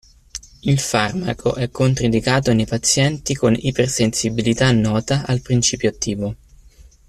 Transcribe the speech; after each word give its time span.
Il 0.63 0.79
farmaco 0.79 1.53
è 1.53 1.69
controindicato 1.69 2.51
nei 2.53 2.65
pazienti 2.65 3.35
con 3.35 3.55
ipersensibilità 3.55 4.71
nota 4.71 5.27
al 5.27 5.41
principio 5.41 5.89
attivo. 5.89 6.35